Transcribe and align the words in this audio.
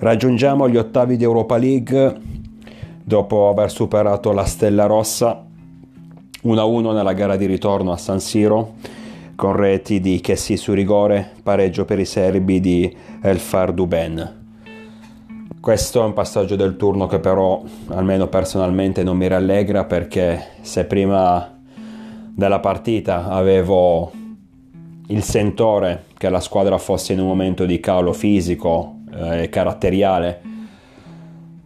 Raggiungiamo 0.00 0.66
gli 0.66 0.78
ottavi 0.78 1.18
di 1.18 1.24
Europa 1.24 1.58
League 1.58 2.16
dopo 3.04 3.50
aver 3.50 3.70
superato 3.70 4.32
la 4.32 4.46
Stella 4.46 4.86
Rossa 4.86 5.44
1-1 6.42 6.94
nella 6.94 7.12
gara 7.12 7.36
di 7.36 7.44
ritorno 7.44 7.92
a 7.92 7.98
San 7.98 8.18
Siro 8.18 8.76
con 9.36 9.52
reti 9.52 10.00
di 10.00 10.18
Chessi 10.20 10.56
su 10.56 10.72
rigore, 10.72 11.32
pareggio 11.42 11.84
per 11.84 11.98
i 11.98 12.06
serbi 12.06 12.60
di 12.60 12.96
Elfar 13.20 13.74
Duben. 13.74 14.38
Questo 15.60 16.00
è 16.00 16.04
un 16.06 16.14
passaggio 16.14 16.56
del 16.56 16.78
turno 16.78 17.06
che 17.06 17.18
però 17.18 17.62
almeno 17.88 18.26
personalmente 18.28 19.02
non 19.02 19.18
mi 19.18 19.28
rallegra 19.28 19.84
perché 19.84 20.42
se 20.62 20.86
prima 20.86 21.60
della 22.34 22.60
partita 22.60 23.26
avevo 23.26 24.10
il 25.08 25.22
sentore 25.22 26.04
che 26.16 26.30
la 26.30 26.40
squadra 26.40 26.78
fosse 26.78 27.12
in 27.12 27.20
un 27.20 27.26
momento 27.26 27.66
di 27.66 27.80
calo 27.80 28.14
fisico 28.14 28.99
eh, 29.14 29.48
caratteriale. 29.48 30.40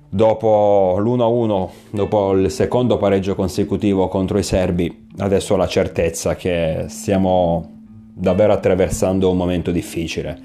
Dopo 0.09 0.97
l'1-1, 0.99 1.69
dopo 1.91 2.33
il 2.35 2.51
secondo 2.51 2.97
pareggio 2.97 3.35
consecutivo 3.35 4.07
contro 4.07 4.39
i 4.39 4.45
serbi, 4.45 5.07
adesso 5.19 5.55
ho 5.55 5.57
la 5.57 5.67
certezza 5.67 6.37
che 6.37 6.85
stiamo 6.89 7.75
davvero 8.15 8.53
attraversando 8.53 9.31
un 9.31 9.37
momento 9.37 9.73
difficile. 9.73 10.41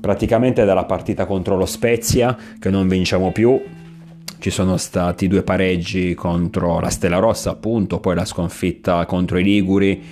Praticamente 0.00 0.64
dalla 0.64 0.84
partita 0.84 1.26
contro 1.26 1.56
lo 1.56 1.66
Spezia, 1.66 2.36
che 2.58 2.70
non 2.70 2.88
vinciamo 2.88 3.30
più, 3.30 3.60
ci 4.40 4.50
sono 4.50 4.76
stati 4.76 5.28
due 5.28 5.44
pareggi 5.44 6.14
contro 6.14 6.80
la 6.80 6.90
Stella 6.90 7.18
Rossa, 7.18 7.50
appunto, 7.50 8.00
poi 8.00 8.16
la 8.16 8.24
sconfitta 8.24 9.06
contro 9.06 9.38
i 9.38 9.44
Liguri, 9.44 10.02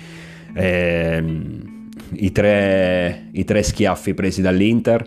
ehm, 0.53 1.89
i, 2.13 2.31
tre, 2.31 3.27
i 3.33 3.43
tre 3.43 3.63
schiaffi 3.63 4.13
presi 4.13 4.41
dall'Inter 4.41 5.05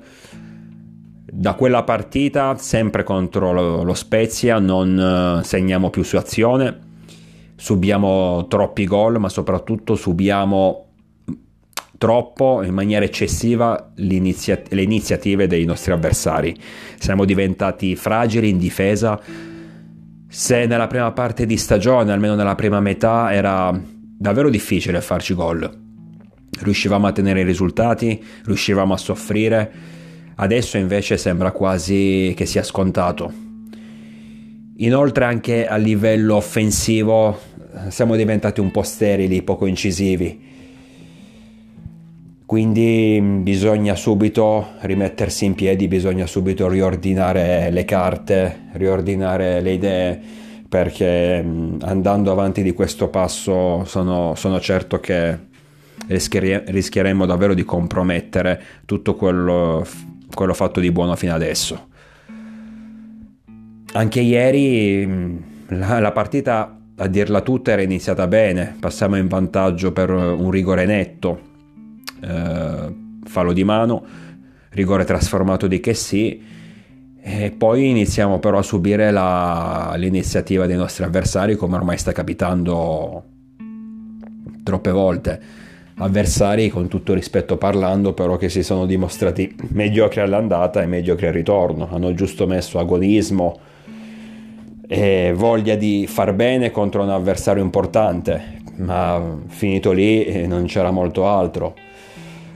da 1.37 1.55
quella 1.55 1.83
partita, 1.83 2.57
sempre 2.57 3.03
contro 3.03 3.53
lo, 3.53 3.83
lo 3.83 3.95
Spezia, 3.95 4.61
non 4.61 5.41
eh, 5.41 5.45
segniamo 5.45 5.91
più 5.91 6.05
su 6.05 6.17
azione, 6.17 6.79
subiamo 7.57 8.47
troppi 8.47 8.87
gol, 8.87 9.19
ma 9.19 9.29
soprattutto 9.29 9.97
subiamo 9.97 10.91
troppo, 11.99 12.63
in 12.63 12.73
maniera 12.73 13.05
eccessiva, 13.05 13.91
le 13.97 14.83
iniziative 14.83 15.49
dei 15.49 15.65
nostri 15.65 15.91
avversari. 15.91 16.57
Siamo 16.99 17.25
diventati 17.25 17.97
fragili 17.97 18.49
in 18.49 18.59
difesa. 18.59 19.21
Se 20.29 20.67
nella 20.67 20.87
prima 20.87 21.11
parte 21.11 21.47
di 21.47 21.57
stagione, 21.57 22.13
almeno 22.13 22.37
nella 22.37 22.55
prima 22.55 22.79
metà, 22.79 23.33
era 23.33 23.77
davvero 23.77 24.51
difficile 24.51 25.01
farci 25.01 25.35
gol. 25.35 25.69
Riuscivamo 26.61 27.09
a 27.09 27.13
tenere 27.13 27.41
i 27.41 27.45
risultati, 27.45 28.23
riuscivamo 28.45 28.95
a 28.95 28.99
soffrire 28.99 29.94
Adesso 30.37 30.79
invece 30.79 31.17
sembra 31.17 31.53
quasi 31.53 32.33
che 32.37 32.47
sia 32.47 32.63
scontato. 32.63 33.33
Inoltre 34.79 35.25
anche 35.25 35.67
a 35.67 35.77
livello 35.77 36.35
offensivo 36.35 37.39
siamo 37.89 38.17
diventati 38.17 38.61
un 38.61 38.71
po' 38.71 38.83
sterili, 38.83 39.43
poco 39.43 39.67
incisivi. 39.67 40.53
Quindi 42.47 43.21
bisogna 43.43 43.95
subito 43.95 44.69
rimettersi 44.81 45.45
in 45.45 45.55
piedi, 45.55 45.89
bisogna 45.89 46.27
subito 46.27 46.69
riordinare 46.69 47.71
le 47.71 47.85
carte, 47.85 48.69
riordinare 48.73 49.61
le 49.61 49.73
idee, 49.73 50.21
perché 50.69 51.45
andando 51.81 52.31
avanti 52.31 52.63
di 52.63 52.73
questo 52.73 53.09
passo 53.09 53.85
sono, 53.85 54.35
sono 54.35 54.61
certo 54.61 55.01
che 55.01 55.39
rischieremmo 56.07 57.25
davvero 57.25 57.55
di 57.55 57.65
compromettere 57.65 58.61
tutto 58.85 59.15
quello 59.15 59.87
quello 60.35 60.55
fatto 60.55 60.81
di 60.81 60.91
buono 60.93 61.17
fino 61.17 61.35
adesso. 61.35 61.89
Anche 63.93 64.21
ieri 64.21 65.07
mm, 65.07 65.37
la, 65.69 66.01
la 66.01 66.13
partita, 66.13 66.77
a 66.97 67.07
dirla 67.07 67.41
tutta, 67.41 67.73
era 67.73 67.83
iniziata 67.83 68.27
bene, 68.27 68.77
passiamo 68.79 69.17
in 69.17 69.29
vantaggio 69.29 69.93
per 69.93 70.11
un 70.11 70.51
rigore 70.51 70.85
netto, 70.85 71.41
eh, 72.21 72.95
fallo 73.25 73.53
di 73.53 73.65
mano, 73.65 74.05
rigore 74.71 75.05
trasformato 75.05 75.67
di 75.67 75.81
che 75.81 75.95
sì, 75.95 76.43
e 77.21 77.55
poi 77.57 77.89
iniziamo 77.89 78.39
però 78.39 78.59
a 78.59 78.63
subire 78.63 79.11
la, 79.11 79.95
l'iniziativa 79.97 80.67
dei 80.67 80.77
nostri 80.77 81.05
avversari 81.05 81.57
come 81.57 81.77
ormai 81.77 81.97
sta 81.97 82.13
capitando 82.13 83.25
troppe 84.63 84.91
volte 84.91 85.41
avversari 85.99 86.69
con 86.69 86.89
tutto 86.89 87.15
rispetto 87.15 87.57
parlando 87.57 88.13
però 88.13 88.37
che 88.37 88.49
si 88.49 88.63
sono 88.63 88.85
dimostrati 88.87 89.55
mediocri 89.69 90.21
all'andata 90.21 90.83
e 90.83 90.87
mediocri 90.87 91.27
al 91.27 91.33
ritorno. 91.33 91.89
Hanno 91.91 92.15
giusto 92.15 92.47
messo 92.47 92.79
agonismo 92.79 93.59
e 94.87 95.33
voglia 95.35 95.77
di 95.77 96.07
far 96.07 96.35
bene 96.35 96.71
contro 96.71 97.03
un 97.03 97.11
avversario 97.11 97.63
importante 97.63 98.63
ma 98.77 99.39
finito 99.47 99.93
lì 99.93 100.25
eh, 100.25 100.47
non 100.47 100.67
c'era 100.67 100.91
molto 100.91 101.27
altro. 101.27 101.75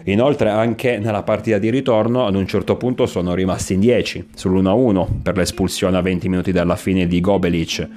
Inoltre 0.05 0.49
anche 0.49 0.99
nella 0.99 1.23
partita 1.23 1.59
di 1.59 1.71
ritorno 1.71 2.27
ad 2.27 2.35
un 2.35 2.47
certo 2.47 2.77
punto 2.77 3.05
sono 3.07 3.35
rimasti 3.35 3.75
in 3.75 3.81
10 3.81 4.29
sull'1-1 4.37 5.07
per 5.23 5.37
l'espulsione 5.37 5.99
a 5.99 6.01
20 6.01 6.29
minuti 6.29 6.51
dalla 6.51 6.77
fine 6.77 7.07
di 7.07 7.21
Gobelic 7.21 7.89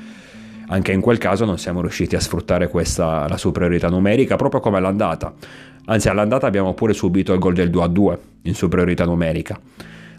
anche 0.71 0.93
in 0.93 1.01
quel 1.01 1.17
caso 1.17 1.43
non 1.43 1.57
siamo 1.57 1.81
riusciti 1.81 2.15
a 2.15 2.21
sfruttare 2.21 2.69
questa, 2.69 3.27
la 3.27 3.35
superiorità 3.35 3.89
numerica 3.89 4.37
proprio 4.37 4.61
come 4.61 4.77
all'andata. 4.77 5.33
Anzi, 5.85 6.07
all'andata 6.07 6.47
abbiamo 6.47 6.73
pure 6.73 6.93
subito 6.93 7.33
il 7.33 7.39
gol 7.39 7.53
del 7.53 7.69
2-2 7.69 8.17
in 8.43 8.55
superiorità 8.55 9.03
numerica. 9.03 9.59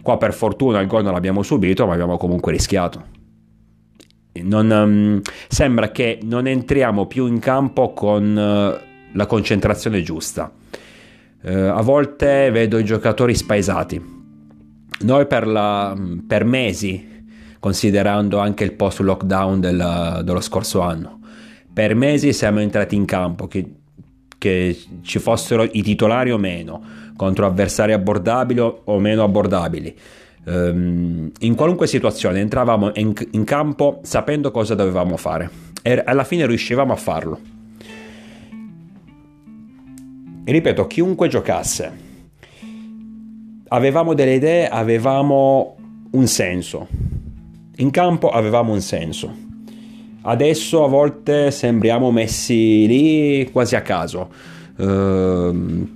Qua 0.03 0.19
per 0.19 0.35
fortuna 0.35 0.81
il 0.81 0.89
gol 0.89 1.05
non 1.05 1.15
l'abbiamo 1.15 1.43
subito, 1.43 1.87
ma 1.87 1.95
abbiamo 1.95 2.19
comunque 2.19 2.53
rischiato. 2.53 3.21
Non, 4.43 4.71
um, 4.71 5.21
sembra 5.49 5.91
che 5.91 6.19
non 6.23 6.47
entriamo 6.47 7.07
più 7.07 7.27
in 7.27 7.39
campo 7.39 7.95
con 7.95 8.37
uh, 8.37 9.17
la 9.17 9.27
concentrazione 9.27 10.03
giusta. 10.03 10.53
Uh, 11.43 11.49
a 11.49 11.81
volte 11.81 12.51
vedo 12.51 12.77
i 12.77 12.85
giocatori 12.85 13.35
spaesati. 13.35 14.21
Noi 15.01 15.27
per, 15.27 15.47
la, 15.47 15.97
per 16.27 16.45
mesi 16.45 17.12
considerando 17.63 18.41
anche 18.41 18.65
il 18.65 18.73
post 18.73 18.99
lockdown 18.99 19.61
del, 19.61 20.21
dello 20.25 20.41
scorso 20.41 20.81
anno. 20.81 21.21
Per 21.73 21.95
mesi 21.95 22.33
siamo 22.33 22.59
entrati 22.59 22.97
in 22.97 23.05
campo, 23.05 23.47
che, 23.47 23.75
che 24.37 24.77
ci 25.03 25.21
fossero 25.21 25.63
i 25.63 25.81
titolari 25.81 26.33
o 26.33 26.39
meno, 26.39 26.83
contro 27.15 27.47
avversari 27.47 27.93
abbordabili 27.93 28.59
o 28.59 28.99
meno 28.99 29.23
abbordabili. 29.23 29.97
Um, 30.45 31.31
in 31.39 31.55
qualunque 31.55 31.87
situazione 31.87 32.41
entravamo 32.41 32.91
in, 32.97 33.13
in, 33.31 33.45
campo 33.45 34.01
sapendo 34.03 34.51
cosa 34.51 34.75
dovevamo 34.75 35.17
fare 35.17 35.49
e 35.83 36.03
alla 36.05 36.25
fine 36.25 36.47
riuscivamo 36.47 36.93
a 36.93 36.97
farlo. 36.97 37.39
Ripeto, 40.45 40.89
chiunque 40.89 41.29
giocasse, 41.29 41.93
avevamo 43.69 44.15
delle 44.15 44.35
idee, 44.35 44.69
avevamo 44.69 45.77
un 46.11 46.27
senso 46.27 47.12
in 47.83 47.91
campo 47.91 48.31
avevamo 48.31 48.73
un 48.73 48.81
senso. 48.81 49.51
Adesso 50.23 50.85
a 50.85 50.89
volte 50.89 51.51
sembriamo 51.51 52.13
messi 52.13 52.87
lì 52.87 53.51
quasi 53.51 53.75
a 53.75 53.83
caso. 53.83 54.31
Uh, 54.77 55.91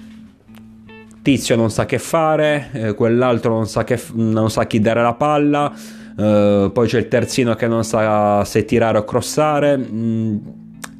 tizio 1.22 1.54
non 1.56 1.70
sa 1.70 1.86
che 1.86 1.98
fare, 1.98 2.70
eh, 2.72 2.94
quell'altro 2.94 3.54
non 3.54 3.66
sa, 3.66 3.84
che, 3.84 4.00
non 4.14 4.50
sa 4.50 4.66
chi 4.66 4.80
dare 4.80 5.00
la 5.00 5.14
palla, 5.14 5.72
uh, 5.72 6.72
poi 6.72 6.88
c'è 6.88 6.98
il 6.98 7.08
terzino 7.08 7.54
che 7.54 7.68
non 7.68 7.84
sa 7.84 8.44
se 8.44 8.64
tirare 8.64 8.98
o 8.98 9.04
crossare. 9.04 9.76
Mm, 9.76 10.36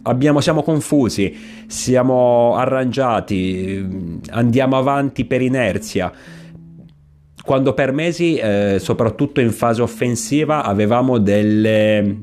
abbiamo, 0.03 0.41
siamo 0.41 0.63
confusi, 0.63 1.37
siamo 1.67 2.55
arrangiati, 2.55 4.21
andiamo 4.31 4.77
avanti 4.77 5.25
per 5.25 5.43
inerzia 5.43 6.13
quando 7.47 7.75
per 7.75 7.93
mesi, 7.93 8.35
eh, 8.35 8.79
soprattutto 8.81 9.41
in 9.41 9.53
fase 9.53 9.81
offensiva, 9.81 10.65
avevamo 10.65 11.19
delle... 11.19 12.17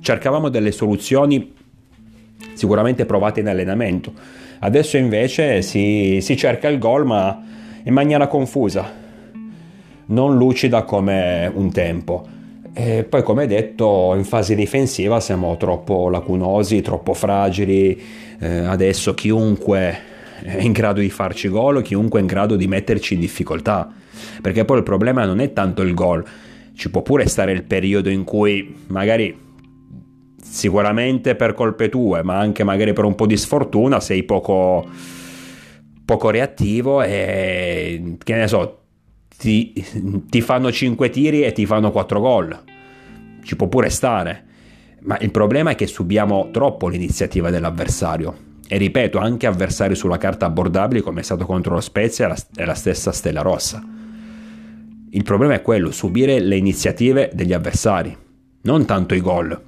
cercavamo 0.00 0.48
delle 0.48 0.72
soluzioni 0.72 1.52
sicuramente 2.54 3.04
provate 3.04 3.40
in 3.40 3.48
allenamento. 3.48 4.12
Adesso 4.60 4.96
invece 4.96 5.60
si, 5.60 6.20
si 6.22 6.36
cerca 6.38 6.68
il 6.68 6.78
gol 6.78 7.04
ma 7.04 7.38
in 7.84 7.92
maniera 7.92 8.26
confusa, 8.28 8.90
non 10.06 10.36
lucida 10.38 10.84
come 10.84 11.52
un 11.54 11.70
tempo. 11.70 12.26
E 12.72 13.04
poi 13.04 13.22
come 13.22 13.46
detto 13.46 14.14
in 14.16 14.24
fase 14.24 14.54
difensiva 14.54 15.20
siamo 15.20 15.54
troppo 15.58 16.08
lacunosi, 16.08 16.80
troppo 16.80 17.12
fragili, 17.12 18.00
eh, 18.40 18.64
adesso 18.64 19.12
chiunque 19.12 20.11
è 20.42 20.60
in 20.60 20.72
grado 20.72 21.00
di 21.00 21.10
farci 21.10 21.48
gol, 21.48 21.82
chiunque 21.82 22.18
è 22.18 22.22
in 22.22 22.28
grado 22.28 22.56
di 22.56 22.66
metterci 22.66 23.14
in 23.14 23.20
difficoltà 23.20 23.92
perché 24.40 24.64
poi 24.64 24.78
il 24.78 24.82
problema 24.82 25.24
non 25.24 25.40
è 25.40 25.52
tanto 25.52 25.82
il 25.82 25.94
gol, 25.94 26.24
ci 26.74 26.90
può 26.90 27.02
pure 27.02 27.26
stare 27.28 27.52
il 27.52 27.64
periodo 27.64 28.08
in 28.08 28.24
cui 28.24 28.74
magari 28.88 29.50
sicuramente 30.42 31.34
per 31.34 31.54
colpe 31.54 31.88
tue, 31.88 32.22
ma 32.22 32.38
anche 32.38 32.64
magari 32.64 32.92
per 32.92 33.04
un 33.04 33.14
po' 33.14 33.26
di 33.26 33.36
sfortuna 33.36 34.00
sei 34.00 34.24
poco, 34.24 34.86
poco 36.04 36.30
reattivo 36.30 37.02
e 37.02 38.16
che 38.22 38.34
ne 38.34 38.48
so, 38.48 38.80
ti, 39.36 39.72
ti 40.28 40.40
fanno 40.40 40.70
5 40.70 41.10
tiri 41.10 41.42
e 41.42 41.52
ti 41.52 41.66
fanno 41.66 41.90
4 41.90 42.20
gol. 42.20 42.62
Ci 43.42 43.56
può 43.56 43.66
pure 43.66 43.90
stare. 43.90 44.44
Ma 45.00 45.18
il 45.18 45.32
problema 45.32 45.70
è 45.70 45.74
che 45.74 45.88
subiamo 45.88 46.50
troppo 46.52 46.86
l'iniziativa 46.86 47.50
dell'avversario. 47.50 48.50
E 48.72 48.78
ripeto, 48.78 49.18
anche 49.18 49.46
avversari 49.46 49.94
sulla 49.94 50.16
carta 50.16 50.46
abbordabili 50.46 51.02
come 51.02 51.20
è 51.20 51.22
stato 51.22 51.44
contro 51.44 51.74
lo 51.74 51.82
Spezia 51.82 52.34
e 52.56 52.64
la, 52.64 52.72
stessa 52.72 53.12
Stella 53.12 53.42
Rossa. 53.42 53.84
Il 55.10 55.22
problema 55.24 55.52
è 55.52 55.60
quello, 55.60 55.90
subire 55.90 56.40
le 56.40 56.56
iniziative 56.56 57.30
degli 57.34 57.52
avversari, 57.52 58.16
non 58.62 58.86
tanto 58.86 59.14
i 59.14 59.20
gol. 59.20 59.62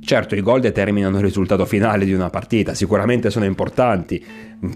Certo, 0.00 0.34
i 0.34 0.40
gol 0.40 0.62
determinano 0.62 1.18
il 1.18 1.22
risultato 1.22 1.66
finale 1.66 2.06
di 2.06 2.14
una 2.14 2.30
partita, 2.30 2.72
sicuramente 2.72 3.28
sono 3.28 3.44
importanti. 3.44 4.24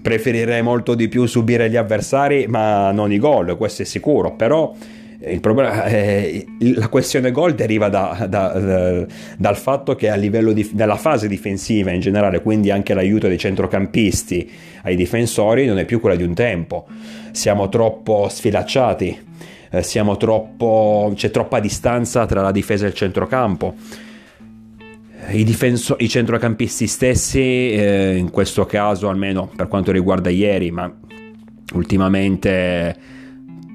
Preferirei 0.03 0.61
molto 0.61 0.93
di 0.93 1.07
più 1.07 1.25
subire 1.25 1.71
gli 1.71 1.75
avversari, 1.75 2.45
ma 2.45 2.91
non 2.91 3.11
i 3.11 3.17
gol, 3.17 3.57
questo 3.57 3.81
è 3.81 3.85
sicuro, 3.85 4.35
però 4.35 4.75
il 5.21 5.39
problema 5.41 5.83
è, 5.83 6.45
la 6.59 6.87
questione 6.87 7.31
gol 7.31 7.53
deriva 7.53 7.89
da, 7.89 8.25
da, 8.29 8.47
da, 8.53 9.05
dal 9.37 9.57
fatto 9.57 9.95
che 9.95 10.09
a 10.09 10.15
livello 10.15 10.53
di, 10.53 10.69
della 10.73 10.95
fase 10.95 11.27
difensiva 11.27 11.91
in 11.91 11.99
generale, 11.99 12.41
quindi 12.41 12.71
anche 12.71 12.93
l'aiuto 12.93 13.27
dei 13.27 13.37
centrocampisti 13.37 14.49
ai 14.83 14.95
difensori, 14.95 15.65
non 15.65 15.77
è 15.77 15.85
più 15.85 15.99
quella 15.99 16.15
di 16.15 16.23
un 16.23 16.33
tempo. 16.33 16.87
Siamo 17.31 17.67
troppo 17.67 18.27
sfilacciati, 18.29 19.19
eh, 19.71 19.83
troppo, 20.17 21.11
c'è 21.15 21.31
troppa 21.31 21.59
distanza 21.59 22.25
tra 22.25 22.41
la 22.41 22.51
difesa 22.51 22.85
e 22.85 22.89
il 22.89 22.93
centrocampo 22.93 23.75
i, 25.31 25.43
difenso- 25.43 25.97
i 25.99 26.07
centrocampisti 26.07 26.87
stessi, 26.87 27.71
eh, 27.71 28.15
in 28.15 28.31
questo 28.31 28.65
caso 28.65 29.09
almeno 29.09 29.49
per 29.55 29.67
quanto 29.67 29.91
riguarda 29.91 30.29
ieri, 30.29 30.71
ma 30.71 30.91
ultimamente 31.73 33.17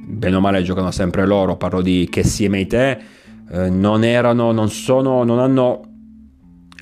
bene 0.04 0.36
o 0.36 0.40
male 0.40 0.62
giocano 0.62 0.90
sempre 0.90 1.26
loro, 1.26 1.56
parlo 1.56 1.80
di 1.80 2.08
Kessie 2.10 2.46
e 2.46 2.48
Meite, 2.50 3.00
eh, 3.50 3.70
non 3.70 4.04
erano, 4.04 4.52
non 4.52 4.68
sono, 4.68 5.24
non 5.24 5.38
hanno 5.38 5.82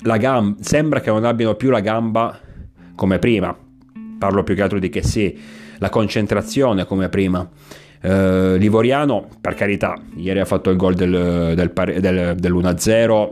la 0.03 0.17
gamba, 0.17 0.57
sembra 0.61 0.99
che 0.99 1.09
non 1.09 1.23
abbiano 1.23 1.55
più 1.55 1.69
la 1.69 1.79
gamba 1.79 2.37
come 2.95 3.19
prima, 3.19 3.55
parlo 4.19 4.43
più 4.43 4.55
che 4.55 4.61
altro 4.61 4.79
di 4.79 4.89
Kessie, 4.89 5.33
la 5.77 5.89
concentrazione 5.89 6.85
come 6.85 7.09
prima. 7.09 7.47
Uh, 8.05 8.57
Livoriano, 8.57 9.29
per 9.39 9.53
carità, 9.53 9.95
ieri 10.17 10.41
ha 10.41 10.45
fatto 10.45 10.69
il 10.69 10.75
gol 10.75 10.93
del, 10.93 11.53
del, 11.55 11.71
del, 12.01 12.35
dell'1-0 12.37 13.31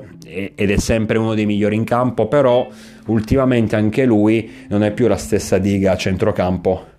ed 0.55 0.71
è 0.71 0.77
sempre 0.77 1.17
uno 1.17 1.33
dei 1.33 1.45
migliori 1.45 1.75
in 1.75 1.83
campo, 1.83 2.29
però 2.29 2.69
ultimamente 3.07 3.75
anche 3.75 4.05
lui 4.05 4.49
non 4.69 4.83
è 4.83 4.93
più 4.93 5.09
la 5.09 5.17
stessa 5.17 5.57
diga 5.57 5.91
a 5.91 5.97
centrocampo 5.97 6.90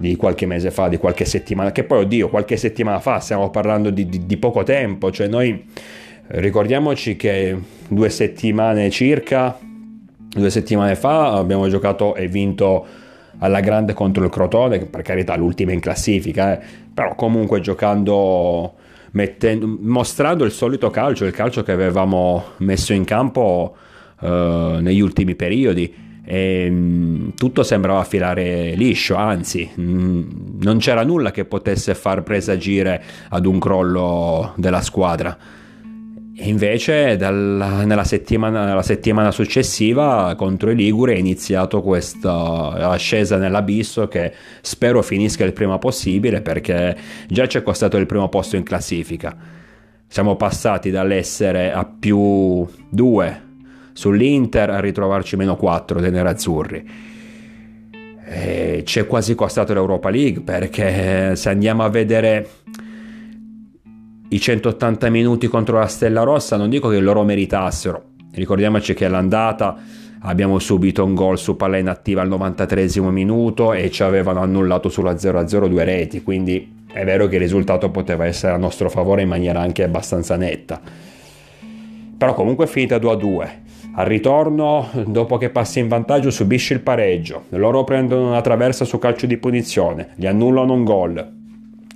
di 0.00 0.16
qualche 0.16 0.46
mese 0.46 0.70
fa, 0.70 0.88
di 0.88 0.96
qualche 0.96 1.26
settimana, 1.26 1.72
che 1.72 1.84
poi 1.84 2.04
oddio, 2.04 2.30
qualche 2.30 2.56
settimana 2.56 3.00
fa, 3.00 3.20
stiamo 3.20 3.50
parlando 3.50 3.90
di, 3.90 4.08
di, 4.08 4.24
di 4.24 4.36
poco 4.38 4.62
tempo, 4.62 5.10
cioè 5.10 5.28
noi 5.28 5.62
ricordiamoci 6.28 7.16
che 7.16 7.54
due 7.86 8.08
settimane 8.08 8.88
circa, 8.88 9.58
due 9.60 10.48
settimane 10.48 10.96
fa 10.96 11.32
abbiamo 11.34 11.68
giocato 11.68 12.14
e 12.14 12.28
vinto 12.28 12.86
alla 13.40 13.60
grande 13.60 13.92
contro 13.92 14.24
il 14.24 14.30
Crotone, 14.30 14.78
che 14.78 14.86
per 14.86 15.02
carità 15.02 15.36
l'ultima 15.36 15.72
in 15.72 15.80
classifica, 15.80 16.58
eh, 16.58 16.64
però 16.94 17.14
comunque 17.14 17.60
giocando, 17.60 18.76
mettendo, 19.10 19.66
mostrando 19.80 20.44
il 20.44 20.50
solito 20.50 20.88
calcio, 20.88 21.26
il 21.26 21.32
calcio 21.32 21.62
che 21.62 21.72
avevamo 21.72 22.42
messo 22.58 22.94
in 22.94 23.04
campo 23.04 23.76
eh, 24.18 24.78
negli 24.80 25.00
ultimi 25.00 25.34
periodi. 25.34 26.08
E, 26.32 26.70
mh, 26.70 26.74
mm, 26.74 27.28
tutto 27.36 27.64
sembrava 27.64 28.04
filare 28.04 28.74
liscio, 28.76 29.16
anzi 29.16 29.68
mm, 29.80 30.22
non 30.60 30.78
c'era 30.78 31.02
nulla 31.02 31.32
che 31.32 31.44
potesse 31.44 31.96
far 31.96 32.22
presagire 32.22 33.02
ad 33.30 33.46
un 33.46 33.58
crollo 33.58 34.52
della 34.56 34.80
squadra 34.80 35.36
e 36.42 36.48
invece 36.48 37.16
dalla, 37.16 37.84
nella 37.84 38.04
settimana, 38.04 38.64
nella 38.64 38.82
settimana 38.82 39.30
successiva 39.30 40.34
contro 40.38 40.70
i 40.70 40.74
Ligure 40.74 41.12
è 41.12 41.18
iniziato 41.18 41.82
questa 41.82 42.90
ascesa 42.92 43.36
nell'abisso 43.36 44.08
che 44.08 44.32
spero 44.62 45.02
finisca 45.02 45.44
il 45.44 45.52
prima 45.52 45.76
possibile 45.78 46.40
perché 46.40 46.96
già 47.28 47.46
ci 47.46 47.58
è 47.58 47.62
costato 47.62 47.98
il 47.98 48.06
primo 48.06 48.30
posto 48.30 48.56
in 48.56 48.62
classifica. 48.62 49.36
Siamo 50.06 50.36
passati 50.36 50.90
dall'essere 50.90 51.72
a 51.72 51.84
più 51.84 52.66
2 52.88 53.48
sull'Inter 54.00 54.70
a 54.70 54.80
ritrovarci 54.80 55.36
meno 55.36 55.56
4 55.56 56.00
dei 56.00 56.10
nerazzurri. 56.10 56.90
E 58.32 58.82
ci 58.86 58.98
è 58.98 59.06
quasi 59.06 59.34
costato 59.34 59.74
l'Europa 59.74 60.08
League 60.08 60.40
perché 60.40 61.36
se 61.36 61.48
andiamo 61.50 61.84
a 61.84 61.90
vedere 61.90 62.48
i 64.28 64.40
180 64.40 65.10
minuti 65.10 65.48
contro 65.48 65.78
la 65.78 65.86
Stella 65.86 66.22
Rossa 66.22 66.56
non 66.56 66.70
dico 66.70 66.88
che 66.88 66.98
loro 66.98 67.22
meritassero. 67.24 68.04
Ricordiamoci 68.32 68.94
che 68.94 69.04
all'andata 69.04 69.76
abbiamo 70.20 70.58
subito 70.58 71.04
un 71.04 71.14
gol 71.14 71.36
su 71.36 71.56
palla 71.56 71.76
inattiva 71.76 72.22
al 72.22 72.28
93 72.28 72.88
minuto 73.10 73.74
e 73.74 73.90
ci 73.90 74.02
avevano 74.02 74.40
annullato 74.40 74.88
sulla 74.88 75.12
0-0 75.12 75.66
due 75.66 75.84
reti, 75.84 76.22
quindi 76.22 76.84
è 76.90 77.04
vero 77.04 77.26
che 77.26 77.34
il 77.34 77.42
risultato 77.42 77.90
poteva 77.90 78.24
essere 78.24 78.54
a 78.54 78.56
nostro 78.56 78.88
favore 78.88 79.20
in 79.20 79.28
maniera 79.28 79.60
anche 79.60 79.82
abbastanza 79.82 80.36
netta. 80.36 80.80
Però 82.16 82.32
comunque 82.32 82.64
è 82.64 82.68
finita 82.68 82.96
2-2. 82.96 83.68
Al 84.00 84.06
ritorno, 84.06 84.88
dopo 85.04 85.36
che 85.36 85.50
passi 85.50 85.78
in 85.78 85.86
vantaggio, 85.86 86.30
subisci 86.30 86.72
il 86.72 86.80
pareggio. 86.80 87.44
Loro 87.50 87.84
prendono 87.84 88.28
una 88.28 88.40
traversa 88.40 88.86
su 88.86 88.98
calcio 88.98 89.26
di 89.26 89.36
punizione, 89.36 90.12
gli 90.14 90.26
annullano 90.26 90.72
un 90.72 90.84
gol, 90.84 91.32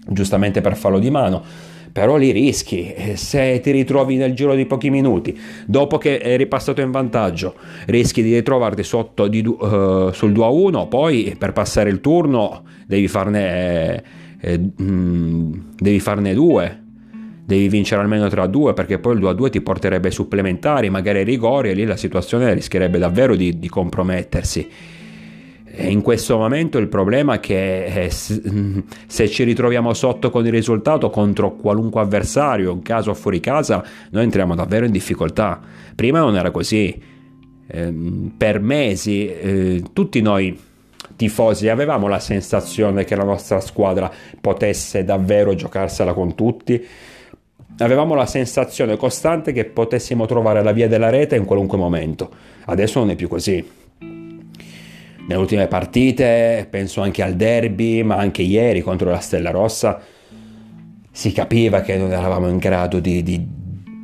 giustamente 0.06 0.60
per 0.60 0.76
fallo 0.76 0.98
di 0.98 1.10
mano 1.10 1.42
però 1.94 2.16
li 2.16 2.32
rischi 2.32 2.92
se 3.14 3.60
ti 3.60 3.70
ritrovi 3.70 4.16
nel 4.16 4.34
giro 4.34 4.56
di 4.56 4.66
pochi 4.66 4.90
minuti 4.90 5.38
dopo 5.64 5.96
che 5.96 6.18
eri 6.18 6.48
passato 6.48 6.80
in 6.80 6.90
vantaggio 6.90 7.54
rischi 7.86 8.20
di 8.20 8.34
ritrovarti 8.34 8.82
sotto 8.82 9.28
di, 9.28 9.46
uh, 9.46 10.10
sul 10.10 10.32
2 10.32 10.44
a 10.44 10.48
1 10.48 10.88
poi 10.88 11.36
per 11.38 11.52
passare 11.52 11.90
il 11.90 12.00
turno 12.00 12.64
devi 12.84 13.06
farne 13.06 14.02
eh, 14.40 14.58
mh, 14.58 14.82
mm, 14.82 15.52
devi 15.76 16.00
farne 16.00 16.34
due 16.34 16.83
devi 17.44 17.68
vincere 17.68 18.00
almeno 18.00 18.28
3 18.28 18.40
a 18.40 18.46
2 18.46 18.72
perché 18.72 18.98
poi 18.98 19.14
il 19.14 19.20
2 19.20 19.30
a 19.30 19.32
2 19.34 19.50
ti 19.50 19.60
porterebbe 19.60 20.10
supplementari 20.10 20.88
magari 20.88 21.22
rigori 21.22 21.70
e 21.70 21.74
lì 21.74 21.84
la 21.84 21.96
situazione 21.96 22.54
rischierebbe 22.54 22.98
davvero 22.98 23.36
di, 23.36 23.58
di 23.58 23.68
compromettersi 23.68 24.68
in 25.76 26.02
questo 26.02 26.36
momento 26.36 26.78
il 26.78 26.88
problema 26.88 27.34
è 27.34 27.40
che 27.40 27.84
eh, 27.86 28.10
se 28.10 29.28
ci 29.28 29.42
ritroviamo 29.42 29.92
sotto 29.92 30.30
con 30.30 30.46
il 30.46 30.52
risultato 30.52 31.10
contro 31.10 31.56
qualunque 31.56 32.00
avversario, 32.00 32.72
in 32.72 32.82
caso 32.82 33.12
fuori 33.14 33.40
casa, 33.40 33.84
noi 34.10 34.22
entriamo 34.22 34.54
davvero 34.54 34.86
in 34.86 34.92
difficoltà. 34.92 35.60
Prima 35.94 36.20
non 36.20 36.36
era 36.36 36.50
così. 36.50 37.12
Ehm, 37.66 38.34
per 38.36 38.60
mesi 38.60 39.26
eh, 39.26 39.82
tutti 39.92 40.20
noi 40.20 40.56
tifosi 41.16 41.68
avevamo 41.68 42.08
la 42.08 42.18
sensazione 42.18 43.04
che 43.04 43.16
la 43.16 43.24
nostra 43.24 43.58
squadra 43.60 44.10
potesse 44.40 45.02
davvero 45.02 45.54
giocarsela 45.54 46.12
con 46.12 46.34
tutti. 46.34 46.84
Avevamo 47.78 48.14
la 48.14 48.26
sensazione 48.26 48.96
costante 48.96 49.52
che 49.52 49.64
potessimo 49.64 50.26
trovare 50.26 50.62
la 50.62 50.72
via 50.72 50.88
della 50.88 51.10
rete 51.10 51.36
in 51.36 51.44
qualunque 51.44 51.76
momento. 51.76 52.30
Adesso 52.66 53.00
non 53.00 53.10
è 53.10 53.16
più 53.16 53.28
così 53.28 53.82
nelle 55.26 55.40
ultime 55.40 55.66
partite, 55.68 56.66
penso 56.68 57.00
anche 57.00 57.22
al 57.22 57.34
derby, 57.34 58.02
ma 58.02 58.16
anche 58.16 58.42
ieri 58.42 58.82
contro 58.82 59.10
la 59.10 59.20
Stella 59.20 59.50
Rossa, 59.50 60.00
si 61.10 61.32
capiva 61.32 61.80
che 61.80 61.96
non 61.96 62.12
eravamo 62.12 62.48
in 62.48 62.58
grado 62.58 63.00
di, 63.00 63.22
di, 63.22 63.46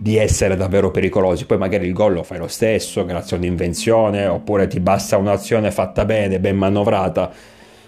di 0.00 0.16
essere 0.16 0.56
davvero 0.56 0.90
pericolosi. 0.90 1.44
Poi 1.44 1.58
magari 1.58 1.86
il 1.86 1.92
gol 1.92 2.14
lo 2.14 2.22
fai 2.22 2.38
lo 2.38 2.48
stesso, 2.48 3.04
grazie 3.04 3.36
a 3.36 3.38
un'invenzione, 3.38 4.26
oppure 4.26 4.66
ti 4.66 4.80
basta 4.80 5.16
un'azione 5.16 5.70
fatta 5.70 6.04
bene, 6.04 6.40
ben 6.40 6.56
manovrata, 6.56 7.30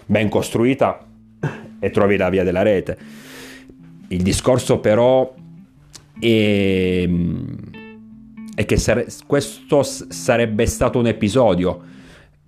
ben 0.04 0.28
costruita 0.28 1.06
e 1.80 1.90
trovi 1.90 2.16
la 2.16 2.28
via 2.28 2.44
della 2.44 2.62
rete. 2.62 2.98
Il 4.08 4.22
discorso 4.22 4.78
però 4.78 5.32
è, 6.18 7.08
è 8.54 8.64
che 8.64 8.76
sare, 8.76 9.06
questo 9.26 9.82
sarebbe 9.82 10.66
stato 10.66 10.98
un 10.98 11.06
episodio 11.06 11.80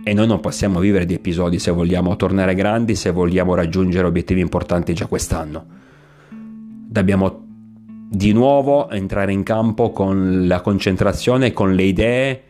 e 0.03 0.13
noi 0.13 0.27
non 0.27 0.41
possiamo 0.41 0.81
vivere 0.81 1.07
di 1.07 1.15
episodi 1.15 1.59
se 1.59 1.71
vogliamo 1.71 2.17
tornare 2.17 2.55
grandi, 2.55 2.95
se 2.95 3.11
vogliamo 3.11 3.55
raggiungere 3.55 4.07
obiettivi 4.07 4.41
importanti 4.41 4.93
già 4.93 5.07
quest'anno. 5.07 5.65
Dobbiamo 6.31 7.43
di 8.09 8.33
nuovo 8.33 8.91
entrare 8.91 9.33
in 9.33 9.43
campo 9.43 9.91
con 9.91 10.47
la 10.47 10.61
concentrazione 10.61 11.47
e 11.47 11.53
con 11.53 11.75
le 11.75 11.83
idee 11.83 12.43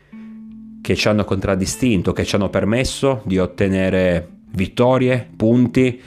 che 0.83 0.95
ci 0.97 1.09
hanno 1.09 1.25
contraddistinto, 1.25 2.13
che 2.13 2.25
ci 2.25 2.35
hanno 2.35 2.51
permesso 2.51 3.23
di 3.25 3.39
ottenere 3.39 4.29
vittorie, 4.51 5.27
punti, 5.35 6.01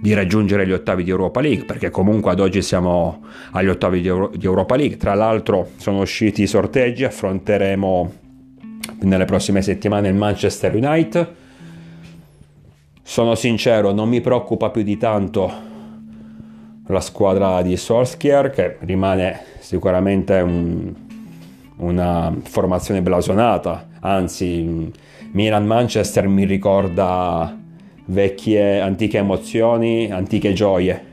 di 0.00 0.12
raggiungere 0.12 0.66
gli 0.66 0.72
ottavi 0.72 1.04
di 1.04 1.10
Europa 1.10 1.40
League, 1.40 1.64
perché 1.64 1.90
comunque 1.90 2.30
ad 2.32 2.40
oggi 2.40 2.62
siamo 2.62 3.24
agli 3.52 3.68
ottavi 3.68 4.00
di, 4.00 4.08
Euro- 4.08 4.30
di 4.34 4.44
Europa 4.44 4.76
League. 4.76 4.96
Tra 4.96 5.14
l'altro 5.14 5.70
sono 5.76 6.00
usciti 6.00 6.42
i 6.42 6.46
sorteggi, 6.46 7.04
affronteremo 7.04 8.12
nelle 9.00 9.24
prossime 9.24 9.62
settimane 9.62 10.08
il 10.08 10.14
Manchester 10.14 10.74
United. 10.74 11.34
Sono 13.02 13.34
sincero, 13.34 13.92
non 13.92 14.08
mi 14.08 14.20
preoccupa 14.20 14.70
più 14.70 14.82
di 14.82 14.96
tanto 14.96 15.72
la 16.86 17.00
squadra 17.00 17.62
di 17.62 17.76
Solskjaer 17.76 18.50
che 18.50 18.76
rimane 18.80 19.40
sicuramente 19.60 20.34
un, 20.40 20.92
una 21.76 22.34
formazione 22.42 23.00
blasonata, 23.00 23.88
anzi 24.00 24.92
Milan-Manchester 25.32 26.28
mi 26.28 26.44
ricorda 26.44 27.56
vecchie 28.06 28.80
antiche 28.80 29.18
emozioni, 29.18 30.10
antiche 30.10 30.52
gioie. 30.52 31.12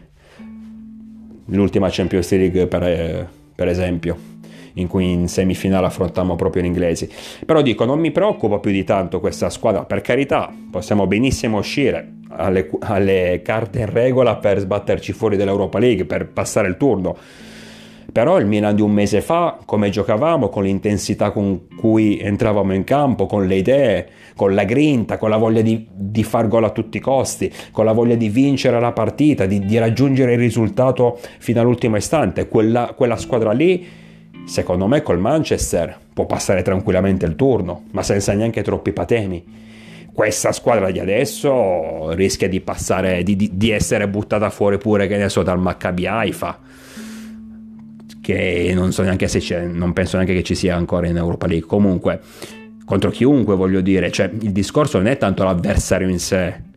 L'ultima 1.46 1.90
Champions 1.90 2.32
League 2.32 2.68
per, 2.68 3.30
per 3.56 3.68
esempio 3.68 4.30
in 4.76 4.88
cui 4.88 5.12
in 5.12 5.28
semifinale 5.28 5.88
affrontammo 5.88 6.36
proprio 6.36 6.64
gli 6.64 6.68
inglesi. 6.68 7.10
Però 7.46 7.62
dico, 7.62 7.86
non 7.86 8.00
mi 8.00 8.12
preoccupa 8.12 8.60
più 8.60 8.72
di 8.72 8.84
tanto 8.84 9.20
questa 9.20 9.50
squadra, 9.50 9.84
per 9.84 10.02
carità, 10.02 10.54
possiamo 10.70 11.08
benissimo 11.08 11.58
uscire 11.58 12.20
alle, 12.30 12.70
alle 12.82 13.42
carte 13.44 13.80
in 13.80 13.92
regola 13.92 14.38
per 14.38 14.60
sbatterci 14.60 15.12
fuori 15.12 15.38
dall'Europa 15.38 15.80
League, 15.80 16.06
per 16.06 16.28
passare 16.28 16.68
il 16.68 16.78
turno. 16.78 17.18
Però 18.12 18.40
il 18.40 18.46
Milan 18.46 18.76
di 18.76 18.82
un 18.82 18.92
mese 18.92 19.22
fa, 19.22 19.58
come 19.66 19.90
giocavamo, 19.90 20.50
con 20.50 20.64
l'intensità 20.64 21.32
con 21.32 21.68
cui 21.78 22.20
entravamo 22.20 22.74
in 22.74 22.84
campo, 22.84 23.26
con 23.26 23.48
le 23.48 23.56
idee, 23.56 24.08
con 24.36 24.54
la 24.54 24.66
grinta, 24.66 25.18
con 25.18 25.30
la 25.30 25.38
voglia 25.38 25.62
di, 25.62 25.88
di 25.90 26.24
far 26.24 26.48
gol 26.48 26.66
a 26.66 26.72
tutti 26.72 26.98
i 26.98 27.02
costi, 27.02 27.52
con 27.72 27.86
la 27.86 27.94
voglia 27.94 28.16
di 28.16 28.30
vincere 28.30 28.80
la 28.80 28.92
partita, 28.92 29.46
di, 29.46 29.66
di 29.66 29.78
raggiungere 29.78 30.34
il 30.34 30.40
risultato 30.40 31.20
fino 31.40 31.62
all'ultimo 31.62 31.96
istante, 31.96 32.48
quella, 32.48 32.94
quella 32.96 33.16
squadra 33.16 33.52
lì 33.52 34.00
Secondo 34.44 34.88
me 34.88 35.02
col 35.02 35.20
Manchester 35.20 35.98
può 36.14 36.26
passare 36.26 36.62
tranquillamente 36.62 37.26
il 37.26 37.36
turno, 37.36 37.86
ma 37.92 38.04
senza 38.04 38.34
neanche 38.34 38.64
troppi 38.64 38.92
patemi. 38.92 39.60
Questa 40.14 40.52
squadra 40.52 40.92
di 40.92 41.00
adesso 41.00 42.12
rischia 42.12 42.50
di 42.50 42.60
passare, 42.60 43.24
di, 43.24 43.36
di, 43.36 43.52
di 43.54 43.70
essere 43.70 44.10
buttata 44.10 44.50
fuori 44.50 44.78
pure, 44.78 45.08
che 45.08 45.16
ne 45.16 45.30
so, 45.30 45.42
dal 45.42 45.60
Maccabi 45.60 46.06
Haifa, 46.06 46.60
che 48.22 48.72
non 48.76 48.92
so 48.92 49.02
neanche 49.02 49.28
se 49.28 49.40
c'è, 49.40 49.66
non 49.66 49.94
penso 49.94 50.16
neanche 50.18 50.36
che 50.36 50.44
ci 50.44 50.56
sia 50.56 50.76
ancora 50.76 51.08
in 51.08 51.18
Europa 51.18 51.48
League. 51.48 51.68
Comunque, 51.68 52.20
contro 52.86 53.10
chiunque 53.10 53.56
voglio 53.56 53.82
dire, 53.82 54.12
cioè 54.12 54.30
il 54.42 54.52
discorso 54.52 54.98
non 54.98 55.08
è 55.08 55.18
tanto 55.18 55.44
l'avversario 55.44 56.08
in 56.08 56.20
sé, 56.20 56.70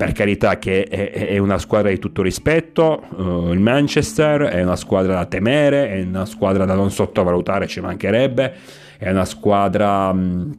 per 0.00 0.12
carità 0.12 0.58
che 0.58 0.84
è, 0.84 1.36
una 1.36 1.58
squadra 1.58 1.90
di 1.90 1.98
tutto 1.98 2.22
rispetto, 2.22 3.04
uh, 3.16 3.52
il 3.52 3.60
Manchester 3.60 4.44
è 4.44 4.62
una 4.62 4.76
squadra 4.76 5.12
da 5.12 5.26
temere, 5.26 5.90
è 5.90 6.00
una 6.00 6.24
squadra 6.24 6.64
da 6.64 6.72
non 6.72 6.90
sottovalutare, 6.90 7.66
ci 7.66 7.80
mancherebbe, 7.80 8.54
è 8.96 9.10
una 9.10 9.26
squadra 9.26 10.10
mh, 10.10 10.18
mm, 10.20 10.52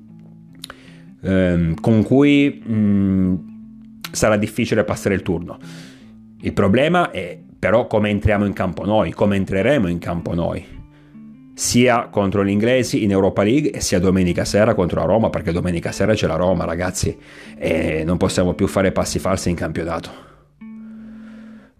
ehm, 1.27 1.73
con 1.81 2.03
cui 2.03 2.61
mh, 2.63 2.73
mm, 2.73 3.35
sarà 4.11 4.37
difficile 4.37 4.83
passare 4.83 5.15
il 5.15 5.23
turno. 5.23 5.57
Il 6.41 6.53
problema 6.53 7.09
è 7.09 7.39
però 7.61 7.85
come 7.85 8.09
entriamo 8.09 8.45
in 8.45 8.53
campo 8.53 8.85
noi, 8.85 9.11
come 9.11 9.35
entreremo 9.35 9.87
in 9.87 9.99
campo 9.99 10.33
noi 10.33 10.65
sia 11.53 12.07
contro 12.07 12.43
gli 12.43 12.49
inglesi 12.49 13.03
in 13.03 13.11
Europa 13.11 13.43
League 13.43 13.79
sia 13.81 13.99
domenica 13.99 14.45
sera 14.45 14.73
contro 14.73 14.99
la 14.99 15.05
Roma, 15.05 15.29
perché 15.29 15.51
domenica 15.51 15.91
sera 15.91 16.15
c'è 16.15 16.25
la 16.25 16.37
Roma, 16.37 16.65
ragazzi, 16.65 17.15
e 17.55 18.03
non 18.03 18.17
possiamo 18.17 18.55
più 18.55 18.65
fare 18.65 18.91
passi 18.91 19.19
falsi 19.19 19.51
in 19.51 19.55
campionato. 19.55 20.09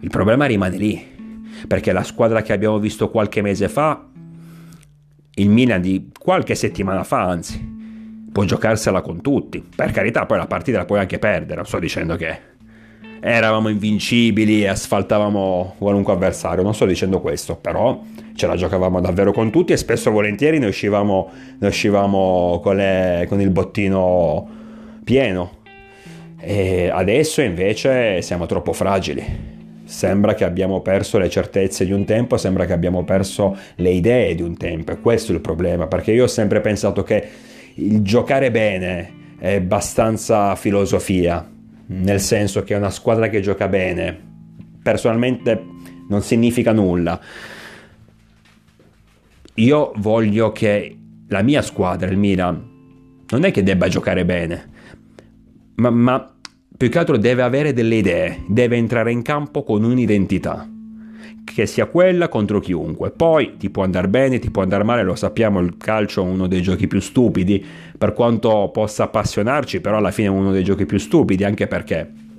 Il 0.01 0.09
problema 0.11 0.45
rimane 0.45 0.77
lì, 0.77 1.03
perché 1.67 1.91
la 1.93 2.03
squadra 2.03 2.43
che 2.43 2.53
abbiamo 2.53 2.77
visto 2.77 3.09
qualche 3.09 3.41
mese 3.41 3.67
fa, 3.67 4.07
il 5.33 5.49
Milan 5.49 5.81
di 5.81 6.11
qualche 6.15 6.53
settimana 6.53 7.03
fa, 7.03 7.23
anzi, 7.23 8.27
può 8.31 8.43
giocarsela 8.43 9.01
con 9.01 9.19
tutti. 9.21 9.67
Per 9.75 9.89
carità, 9.89 10.27
poi 10.27 10.37
la 10.37 10.45
partita 10.45 10.77
la 10.77 10.85
puoi 10.85 10.99
anche 10.99 11.17
perdere, 11.17 11.55
non 11.55 11.65
sto 11.65 11.79
dicendo 11.79 12.15
che 12.17 12.50
eravamo 13.21 13.69
invincibili 13.69 14.63
e 14.63 14.67
asfaltavamo 14.67 15.75
qualunque 15.77 16.13
avversario, 16.13 16.63
non 16.63 16.73
sto 16.73 16.85
dicendo 16.85 17.21
questo, 17.21 17.55
però 17.55 18.01
ce 18.33 18.47
la 18.47 18.55
giocavamo 18.55 18.99
davvero 18.99 19.31
con 19.31 19.51
tutti 19.51 19.73
e 19.73 19.77
spesso 19.77 20.09
e 20.09 20.11
volentieri 20.11 20.57
ne 20.57 20.65
uscivamo, 20.65 21.29
ne 21.59 21.67
uscivamo 21.67 22.59
con, 22.63 22.75
le, 22.75 23.25
con, 23.29 23.39
il 23.39 23.51
bottino 23.51 24.49
pieno. 25.03 25.59
E 26.39 26.89
adesso 26.91 27.41
invece 27.41 28.23
siamo 28.23 28.47
troppo 28.47 28.73
fragili. 28.73 29.49
Sembra 29.83 30.33
che 30.33 30.43
abbiamo 30.43 30.81
perso 30.81 31.19
le 31.19 31.29
certezze 31.29 31.85
di 31.85 31.91
un 31.91 32.05
tempo, 32.05 32.37
sembra 32.37 32.65
che 32.65 32.73
abbiamo 32.73 33.03
perso 33.03 33.55
le 33.75 33.89
idee 33.91 34.33
di 34.33 34.41
un 34.41 34.57
tempo 34.57 34.93
e 34.93 34.99
questo 34.99 35.31
è 35.31 35.35
il 35.35 35.41
problema, 35.41 35.85
perché 35.85 36.11
io 36.11 36.23
ho 36.23 36.27
sempre 36.27 36.61
pensato 36.61 37.03
che 37.03 37.27
il 37.75 38.01
giocare 38.01 38.49
bene 38.49 39.19
è 39.37 39.55
abbastanza 39.55 40.55
filosofia, 40.55 41.47
nel 41.87 42.19
senso 42.19 42.63
che 42.63 42.73
una 42.73 42.89
squadra 42.89 43.27
che 43.27 43.41
gioca 43.41 43.67
bene 43.67 44.29
personalmente 44.81 45.63
non 46.07 46.21
significa 46.21 46.71
nulla. 46.71 47.19
Io 49.55 49.91
voglio 49.97 50.51
che 50.51 50.97
la 51.27 51.41
mia 51.41 51.61
squadra, 51.61 52.09
il 52.09 52.17
Milan, 52.17 52.69
non 53.29 53.43
è 53.43 53.51
che 53.51 53.63
debba 53.63 53.87
giocare 53.87 54.25
bene, 54.25 54.69
ma, 55.75 55.89
ma 55.89 56.35
più 56.75 56.89
che 56.89 56.97
altro 56.97 57.17
deve 57.17 57.43
avere 57.43 57.73
delle 57.73 57.95
idee, 57.95 58.43
deve 58.47 58.75
entrare 58.75 59.11
in 59.11 59.21
campo 59.21 59.63
con 59.63 59.83
un'identità 59.83 60.67
che 61.43 61.65
sia 61.65 61.85
quella 61.85 62.29
contro 62.29 62.59
chiunque. 62.59 63.11
Poi 63.11 63.57
ti 63.57 63.69
può 63.69 63.83
andare 63.83 64.07
bene, 64.07 64.39
ti 64.39 64.51
può 64.51 64.61
andare 64.61 64.83
male, 64.83 65.03
lo 65.03 65.15
sappiamo, 65.15 65.59
il 65.59 65.77
calcio 65.77 66.23
è 66.23 66.27
uno 66.27 66.47
dei 66.47 66.61
giochi 66.61 66.87
più 66.87 66.99
stupidi, 66.99 67.63
per 67.97 68.13
quanto 68.13 68.69
possa 68.73 69.03
appassionarci, 69.03 69.81
però 69.81 69.97
alla 69.97 70.11
fine 70.11 70.27
è 70.27 70.31
uno 70.31 70.51
dei 70.51 70.63
giochi 70.63 70.85
più 70.85 70.97
stupidi, 70.97 71.43
anche 71.43 71.67
perché 71.67 72.29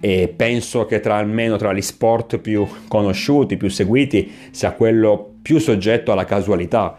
e 0.00 0.32
penso 0.34 0.86
che 0.86 1.00
tra 1.00 1.16
almeno 1.16 1.56
tra 1.56 1.72
gli 1.72 1.82
sport 1.82 2.38
più 2.38 2.66
conosciuti, 2.86 3.56
più 3.56 3.68
seguiti, 3.68 4.30
sia 4.50 4.72
quello 4.72 5.34
più 5.42 5.58
soggetto 5.58 6.12
alla 6.12 6.24
casualità. 6.24 6.96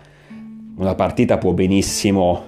Una 0.75 0.95
partita 0.95 1.37
può 1.37 1.53
benissimo 1.53 2.47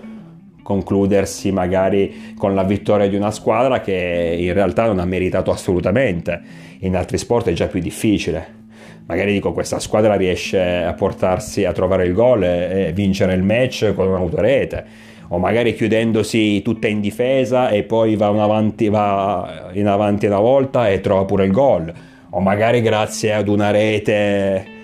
concludersi 0.63 1.51
magari 1.51 2.33
con 2.37 2.55
la 2.55 2.63
vittoria 2.63 3.07
di 3.07 3.15
una 3.15 3.31
squadra 3.31 3.81
che 3.81 4.35
in 4.39 4.53
realtà 4.53 4.85
non 4.85 4.99
ha 4.99 5.05
meritato 5.05 5.51
assolutamente. 5.51 6.41
In 6.79 6.95
altri 6.95 7.17
sport 7.17 7.49
è 7.49 7.53
già 7.53 7.67
più 7.67 7.79
difficile. 7.79 8.59
Magari 9.05 9.33
dico 9.33 9.51
questa 9.51 9.79
squadra 9.79 10.15
riesce 10.15 10.59
a 10.59 10.93
portarsi 10.93 11.65
a 11.65 11.73
trovare 11.73 12.05
il 12.05 12.13
gol 12.13 12.43
e 12.43 12.91
vincere 12.93 13.33
il 13.33 13.43
match 13.43 13.93
con 13.93 14.07
un'autorete. 14.07 15.09
O 15.29 15.37
magari 15.37 15.73
chiudendosi 15.73 16.61
tutta 16.61 16.87
in 16.87 16.99
difesa 16.99 17.69
e 17.69 17.83
poi 17.83 18.15
va, 18.15 18.27
avanti, 18.27 18.89
va 18.89 19.69
in 19.73 19.87
avanti 19.87 20.25
una 20.25 20.39
volta 20.39 20.89
e 20.89 21.01
trova 21.01 21.25
pure 21.25 21.45
il 21.45 21.51
gol. 21.51 21.91
O 22.29 22.39
magari 22.39 22.81
grazie 22.81 23.33
ad 23.33 23.47
una 23.47 23.71
rete 23.71 24.79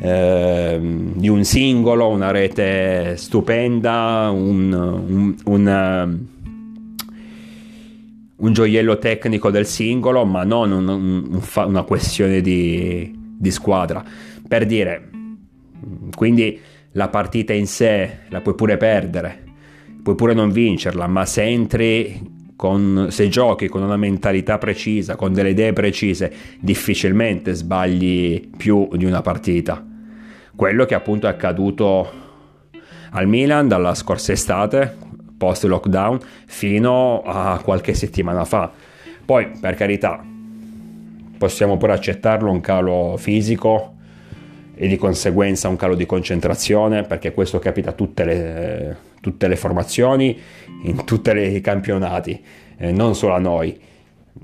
eh, 0.00 0.78
di 0.80 1.28
un 1.28 1.44
singolo, 1.44 2.08
una 2.08 2.30
rete 2.30 3.16
stupenda, 3.16 4.30
un, 4.32 4.72
un, 4.72 5.36
un 5.44 6.18
un 8.40 8.54
gioiello 8.54 8.98
tecnico 8.98 9.50
del 9.50 9.66
singolo, 9.66 10.24
ma 10.24 10.44
non 10.44 10.72
un, 10.72 10.88
un, 10.88 11.40
una 11.66 11.82
questione 11.82 12.40
di, 12.40 13.14
di 13.36 13.50
squadra. 13.50 14.02
Per 14.48 14.64
dire, 14.64 15.10
quindi 16.16 16.58
la 16.92 17.08
partita 17.08 17.52
in 17.52 17.66
sé 17.66 18.20
la 18.28 18.40
puoi 18.40 18.54
pure 18.54 18.78
perdere, 18.78 19.42
puoi 20.02 20.14
pure 20.14 20.32
non 20.32 20.50
vincerla, 20.50 21.06
ma 21.06 21.26
se 21.26 21.42
entri 21.42 22.38
con, 22.56 23.08
se 23.10 23.28
giochi 23.28 23.68
con 23.68 23.82
una 23.82 23.98
mentalità 23.98 24.56
precisa, 24.56 25.16
con 25.16 25.34
delle 25.34 25.50
idee 25.50 25.74
precise, 25.74 26.32
difficilmente 26.60 27.52
sbagli 27.52 28.48
più 28.56 28.88
di 28.94 29.04
una 29.04 29.20
partita. 29.20 29.84
Quello 30.54 30.84
che 30.84 30.94
appunto 30.94 31.26
è 31.26 31.30
accaduto 31.30 32.10
al 33.10 33.26
Milan 33.26 33.68
dalla 33.68 33.94
scorsa 33.94 34.32
estate, 34.32 34.96
post 35.36 35.64
lockdown 35.64 36.18
fino 36.46 37.22
a 37.22 37.60
qualche 37.62 37.94
settimana 37.94 38.44
fa. 38.44 38.70
Poi, 39.24 39.52
per 39.60 39.74
carità, 39.74 40.22
possiamo 41.38 41.76
pure 41.76 41.92
accettarlo 41.92 42.50
un 42.50 42.60
calo 42.60 43.16
fisico 43.16 43.94
e 44.74 44.88
di 44.88 44.96
conseguenza 44.96 45.68
un 45.68 45.76
calo 45.76 45.94
di 45.94 46.06
concentrazione, 46.06 47.02
perché 47.02 47.32
questo 47.32 47.58
capita 47.58 47.90
a 47.90 47.92
tutte 47.92 48.24
le, 48.24 48.96
tutte 49.20 49.48
le 49.48 49.56
formazioni, 49.56 50.38
in 50.82 51.04
tutti 51.04 51.30
i 51.30 51.60
campionati, 51.60 52.42
eh, 52.76 52.92
non 52.92 53.14
solo 53.14 53.34
a 53.34 53.38
noi. 53.38 53.78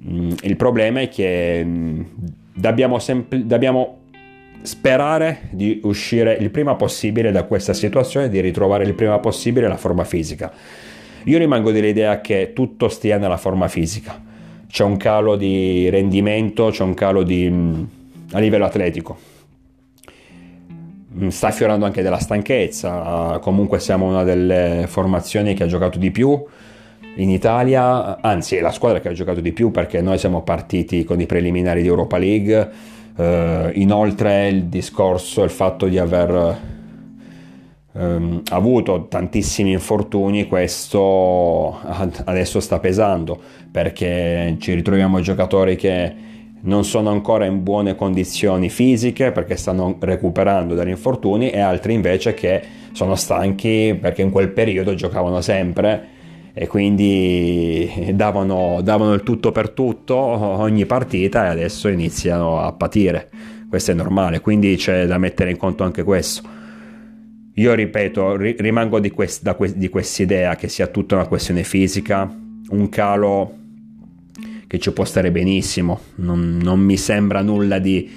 Mm, 0.08 0.32
il 0.42 0.56
problema 0.56 1.00
è 1.00 1.08
che 1.08 1.62
mm, 1.64 2.02
dobbiamo, 2.54 2.98
sempre, 2.98 3.46
dobbiamo 3.46 4.04
sperare 4.66 5.42
di 5.50 5.80
uscire 5.84 6.34
il 6.34 6.50
prima 6.50 6.74
possibile 6.74 7.30
da 7.30 7.44
questa 7.44 7.72
situazione, 7.72 8.28
di 8.28 8.40
ritrovare 8.40 8.84
il 8.84 8.94
prima 8.94 9.18
possibile 9.20 9.68
la 9.68 9.76
forma 9.76 10.04
fisica. 10.04 10.52
Io 11.24 11.38
rimango 11.38 11.70
dell'idea 11.70 12.20
che 12.20 12.52
tutto 12.52 12.88
stia 12.88 13.16
nella 13.16 13.36
forma 13.36 13.68
fisica. 13.68 14.20
C'è 14.68 14.82
un 14.82 14.96
calo 14.96 15.36
di 15.36 15.88
rendimento, 15.88 16.70
c'è 16.70 16.82
un 16.82 16.94
calo 16.94 17.22
di, 17.22 17.48
mm, 17.48 17.82
a 18.32 18.38
livello 18.40 18.64
atletico. 18.64 19.16
Mm, 21.18 21.28
sta 21.28 21.46
affiorando 21.46 21.84
anche 21.84 22.02
della 22.02 22.18
stanchezza, 22.18 23.38
comunque 23.40 23.78
siamo 23.78 24.06
una 24.06 24.24
delle 24.24 24.84
formazioni 24.88 25.54
che 25.54 25.62
ha 25.62 25.66
giocato 25.66 25.98
di 25.98 26.10
più, 26.10 26.44
in 27.18 27.30
Italia, 27.30 28.20
anzi 28.20 28.56
è 28.56 28.60
la 28.60 28.72
squadra 28.72 29.00
che 29.00 29.08
ha 29.08 29.12
giocato 29.12 29.40
di 29.40 29.52
più 29.52 29.70
perché 29.70 30.02
noi 30.02 30.18
siamo 30.18 30.42
partiti 30.42 31.04
con 31.04 31.20
i 31.20 31.26
preliminari 31.26 31.82
di 31.82 31.88
Europa 31.88 32.18
League, 32.18 32.70
eh, 33.16 33.70
inoltre 33.74 34.48
il 34.48 34.64
discorso, 34.64 35.42
il 35.42 35.50
fatto 35.50 35.86
di 35.86 35.98
aver 35.98 36.58
ehm, 37.92 38.42
avuto 38.50 39.06
tantissimi 39.08 39.72
infortuni, 39.72 40.46
questo 40.46 41.78
adesso 42.24 42.60
sta 42.60 42.78
pesando 42.78 43.40
perché 43.70 44.56
ci 44.58 44.74
ritroviamo 44.74 45.20
giocatori 45.20 45.76
che 45.76 46.24
non 46.58 46.84
sono 46.84 47.10
ancora 47.10 47.44
in 47.44 47.62
buone 47.62 47.94
condizioni 47.94 48.68
fisiche 48.68 49.30
perché 49.30 49.56
stanno 49.56 49.96
recuperando 50.00 50.74
dagli 50.74 50.88
infortuni 50.88 51.50
e 51.50 51.60
altri 51.60 51.94
invece 51.94 52.34
che 52.34 52.62
sono 52.92 53.14
stanchi 53.14 53.96
perché 54.00 54.22
in 54.22 54.30
quel 54.30 54.48
periodo 54.48 54.94
giocavano 54.94 55.40
sempre 55.40 56.14
e 56.58 56.66
quindi 56.68 58.12
davano, 58.14 58.80
davano 58.82 59.12
il 59.12 59.22
tutto 59.22 59.52
per 59.52 59.68
tutto 59.68 60.16
ogni 60.16 60.86
partita 60.86 61.44
e 61.44 61.48
adesso 61.48 61.88
iniziano 61.88 62.60
a 62.60 62.72
patire. 62.72 63.28
Questo 63.68 63.90
è 63.90 63.94
normale, 63.94 64.40
quindi 64.40 64.74
c'è 64.76 65.04
da 65.04 65.18
mettere 65.18 65.50
in 65.50 65.58
conto 65.58 65.84
anche 65.84 66.02
questo. 66.02 66.48
Io 67.56 67.74
ripeto, 67.74 68.36
rimango 68.36 69.00
di, 69.00 69.10
quest, 69.10 69.54
que- 69.54 69.76
di 69.76 69.90
quest'idea 69.90 70.56
che 70.56 70.68
sia 70.68 70.86
tutta 70.86 71.16
una 71.16 71.26
questione 71.26 71.62
fisica, 71.62 72.34
un 72.70 72.88
calo 72.88 73.54
che 74.66 74.78
ci 74.78 74.90
può 74.92 75.04
stare 75.04 75.30
benissimo, 75.30 76.00
non, 76.14 76.58
non 76.62 76.80
mi 76.80 76.96
sembra 76.96 77.42
nulla 77.42 77.78
di 77.78 78.10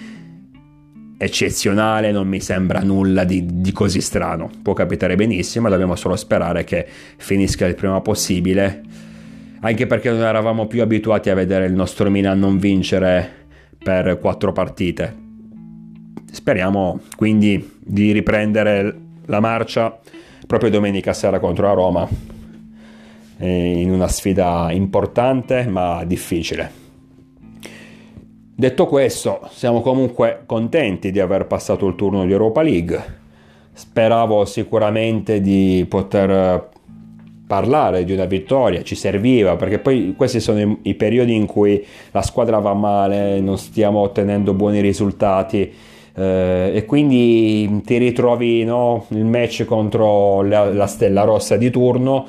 eccezionale, 1.22 2.14
non 2.14 2.30
mi 2.30 2.40
sembra 2.40 2.80
nulla 2.80 3.26
di, 3.26 3.46
di, 3.46 3.74
così 3.74 4.00
strano. 4.00 4.50
Può 4.62 4.72
capitare 4.72 5.16
benissimo, 5.16 5.68
dobbiamo 5.68 5.98
solo 5.98 6.16
sperare 6.16 6.64
che 6.64 6.88
finisca 7.18 7.66
il 7.66 7.76
prima 7.76 8.00
possibile, 8.00 8.82
anche 9.60 9.86
perché 9.86 10.10
non 10.10 10.22
eravamo 10.22 10.66
più 10.66 10.82
abituati 10.82 11.30
a 11.30 11.36
vedere 11.36 11.66
il 11.66 11.74
nostro 11.74 12.10
Milan 12.10 12.40
non 12.40 12.58
vincere 12.58 13.30
per 13.84 14.18
quattro 14.18 14.54
partite. 14.54 15.28
Speriamo 16.32 17.02
quindi 17.18 17.78
di 17.80 18.14
riprendere 18.14 18.96
la 19.26 19.42
marcia 19.42 20.00
proprio 20.48 20.70
domenica 20.70 21.12
sera 21.12 21.40
contro 21.40 21.68
la 21.68 21.74
Roma 21.74 22.08
eh, 23.40 23.82
in 23.82 23.92
una 23.92 24.08
sfida 24.08 24.70
importante 24.72 25.68
ma 25.68 26.06
difficile. 26.06 26.88
Detto 28.60 28.88
questo, 28.88 29.39
siamo 29.51 29.80
comunque 29.80 30.42
contenti 30.46 31.12
di 31.12 31.22
aver 31.22 31.48
passato 31.48 31.88
il 31.88 31.96
turno 31.96 32.25
di 32.25 32.34
Europa 32.34 32.62
League. 32.62 33.01
Speravo 33.72 34.44
sicuramente 34.44 35.39
di 35.39 35.86
poter 35.88 36.68
parlare 37.48 38.04
di 38.04 38.12
una 38.12 38.25
vittoria, 38.25 38.84
ci 38.84 38.96
serviva 38.96 39.56
perché 39.56 39.80
poi 39.80 40.13
questi 40.13 40.42
sono 40.42 40.60
i, 40.60 40.78
i 40.82 40.96
periodi 40.96 41.34
in 41.36 41.46
cui 41.46 41.82
la 42.12 42.22
squadra 42.22 42.60
va 42.60 42.74
male, 42.74 43.39
non 43.39 43.58
stiamo 43.58 44.00
ottenendo 44.00 44.54
buoni 44.54 44.82
risultati 44.82 45.72
eh, 46.13 46.72
e 46.74 46.84
quindi 46.86 47.82
ti 47.86 47.96
ritrovi 47.96 48.66
no, 48.66 49.06
il 49.12 49.24
match 49.24 49.63
contro 49.63 50.42
la, 50.42 50.66
la 50.66 50.88
stella 50.88 51.24
rossa 51.24 51.56
di 51.56 51.70
turno 51.70 52.28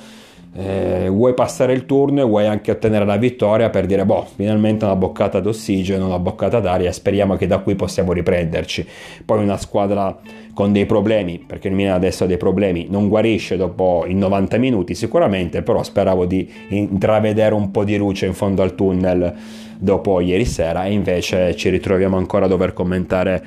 eh, 0.52 1.07
vuoi 1.09 1.33
passare 1.33 1.73
il 1.73 1.87
turno 1.87 2.23
e 2.23 2.25
vuoi 2.25 2.47
anche 2.47 2.73
ottenere 2.73 3.04
la 3.04 3.16
vittoria 3.16 3.71
per 3.71 3.87
dire 3.87 4.04
boh 4.04 4.26
finalmente 4.35 4.85
una 4.85 4.97
boccata 4.97 5.38
d'ossigeno 5.38 6.07
una 6.07 6.19
boccata 6.19 6.59
d'aria 6.59 6.90
speriamo 6.90 7.37
che 7.37 7.47
da 7.47 7.59
qui 7.59 7.76
possiamo 7.76 8.12
riprenderci. 8.12 8.87
Poi 9.25 9.42
una 9.42 9.57
squadra 9.57 10.19
con 10.52 10.73
dei 10.73 10.87
problemi 10.87 11.38
perché 11.38 11.69
il 11.69 11.75
Milan 11.75 11.95
adesso 11.95 12.25
ha 12.25 12.26
dei 12.26 12.37
problemi 12.37 12.88
non 12.90 13.09
guarisce 13.09 13.57
dopo 13.57 14.04
i 14.07 14.14
90 14.14 14.59
minuti 14.59 14.95
sicuramente 14.95 15.62
però 15.62 15.85
speravo 15.85 16.26
di 16.26 16.50
intravedere 16.69 17.54
un 17.54 17.71
po' 17.71 17.85
di 17.85 17.97
luce 17.97 18.26
in 18.26 18.35
fondo 18.35 18.62
al 18.62 18.75
tunnel 18.75 19.33
dopo 19.78 20.19
ieri 20.21 20.45
sera 20.45 20.85
e 20.85 20.92
invece 20.92 21.54
ci 21.54 21.69
ritroviamo 21.69 22.16
ancora 22.16 22.47
a 22.47 22.49
dover 22.49 22.73
commentare 22.73 23.43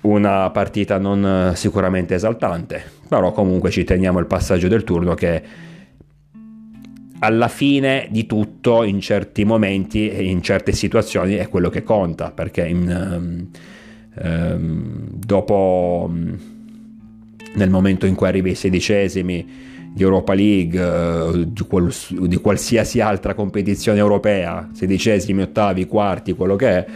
una 0.00 0.48
partita 0.50 0.96
non 0.96 1.52
sicuramente 1.54 2.14
esaltante. 2.14 2.82
Però 3.08 3.32
comunque 3.32 3.70
ci 3.70 3.84
teniamo 3.84 4.18
il 4.20 4.26
passaggio 4.26 4.68
del 4.68 4.84
turno 4.84 5.14
che 5.14 5.42
alla 7.20 7.48
fine 7.48 8.06
di 8.10 8.26
tutto, 8.26 8.82
in 8.82 9.00
certi 9.00 9.44
momenti 9.44 10.08
e 10.08 10.24
in 10.24 10.42
certe 10.42 10.72
situazioni, 10.72 11.34
è 11.34 11.48
quello 11.48 11.68
che 11.68 11.82
conta, 11.82 12.30
perché 12.30 12.66
in, 12.66 13.48
um, 14.14 15.08
dopo, 15.10 16.10
nel 17.54 17.70
momento 17.70 18.06
in 18.06 18.14
cui 18.14 18.26
arrivi 18.26 18.50
ai 18.50 18.54
sedicesimi 18.54 19.46
di 19.92 20.02
Europa 20.02 20.34
League, 20.34 20.80
uh, 20.80 21.44
di, 21.44 21.62
qual, 21.62 21.92
di, 22.08 22.36
qualsiasi 22.36 23.00
altra 23.00 23.34
competizione 23.34 23.98
europea, 23.98 24.68
sedicesimi, 24.72 25.42
ottavi, 25.42 25.86
quarti, 25.86 26.34
quello 26.34 26.56
che 26.56 26.68
è, 26.68 26.86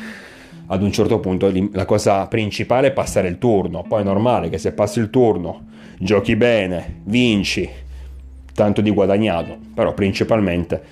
ad 0.67 0.83
un 0.83 0.93
certo 0.93 1.19
punto 1.19 1.53
la 1.73 1.85
cosa 1.85 2.27
principale 2.29 2.89
è 2.89 2.93
passare 2.93 3.29
il 3.29 3.39
turno, 3.39 3.85
poi 3.87 4.03
è 4.03 4.05
normale 4.05 4.49
che 4.49 4.59
se 4.59 4.73
passi 4.73 5.01
il 5.01 5.11
turno, 5.11 5.67
giochi 5.99 6.37
bene, 6.37 7.01
vinci, 7.05 7.69
tanto 8.55 8.81
di 8.81 8.91
guadagnato, 8.91 9.57
però 9.75 9.95
principalmente 9.95 10.83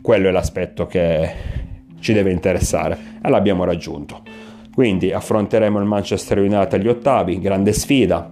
quello 0.00 0.28
è 0.28 0.30
l'aspetto 0.30 0.86
che 0.86 1.30
ci 2.00 2.12
deve 2.12 2.30
interessare 2.30 2.96
e 3.22 3.28
l'abbiamo 3.28 3.64
raggiunto. 3.64 4.22
Quindi 4.72 5.12
affronteremo 5.12 5.78
il 5.78 5.86
Manchester 5.86 6.38
United 6.38 6.72
agli 6.72 6.88
ottavi, 6.88 7.40
grande 7.40 7.72
sfida. 7.72 8.30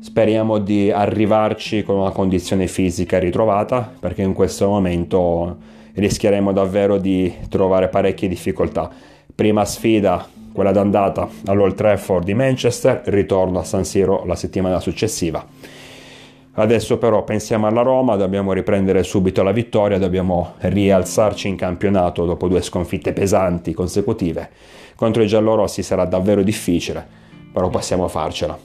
Speriamo 0.00 0.58
di 0.58 0.90
arrivarci 0.90 1.82
con 1.82 1.96
una 1.96 2.10
condizione 2.10 2.66
fisica 2.66 3.18
ritrovata 3.18 3.90
perché 3.98 4.22
in 4.22 4.32
questo 4.32 4.68
momento 4.68 5.56
rischieremo 5.94 6.52
davvero 6.52 6.98
di 6.98 7.32
trovare 7.48 7.88
parecchie 7.88 8.28
difficoltà. 8.28 8.90
Prima 9.34 9.64
sfida, 9.64 10.26
quella 10.52 10.72
d'andata 10.72 11.28
all'Old 11.46 11.74
Trafford 11.74 12.24
di 12.24 12.34
Manchester, 12.34 13.02
ritorno 13.06 13.58
a 13.58 13.64
San 13.64 13.84
Siro 13.84 14.24
la 14.24 14.34
settimana 14.34 14.80
successiva 14.80 15.44
Adesso 16.58 16.96
però 16.96 17.22
pensiamo 17.22 17.66
alla 17.66 17.82
Roma, 17.82 18.16
dobbiamo 18.16 18.54
riprendere 18.54 19.02
subito 19.02 19.42
la 19.42 19.52
vittoria, 19.52 19.98
dobbiamo 19.98 20.54
rialzarci 20.58 21.48
in 21.48 21.56
campionato 21.56 22.24
dopo 22.24 22.48
due 22.48 22.62
sconfitte 22.62 23.12
pesanti 23.12 23.74
consecutive. 23.74 24.48
Contro 24.94 25.22
i 25.22 25.26
giallorossi 25.26 25.82
sarà 25.82 26.06
davvero 26.06 26.42
difficile, 26.42 27.06
però 27.52 27.68
possiamo 27.68 28.08
farcela. 28.08 28.58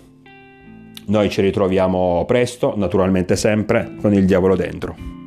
Noi 1.08 1.30
ci 1.30 1.42
ritroviamo 1.42 2.24
presto, 2.26 2.74
naturalmente 2.78 3.36
sempre, 3.36 3.96
con 4.00 4.14
il 4.14 4.26
diavolo 4.26 4.56
dentro. 4.56 5.21